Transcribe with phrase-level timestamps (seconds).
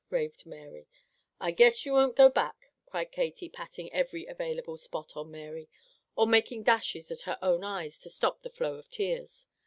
[0.09, 0.87] raved Mary.
[1.39, 5.69] "I guess you won't go back," cried Katy, patting every available spot on Mary,
[6.15, 9.45] or making dashes at her own eyes to stop the flow of tears.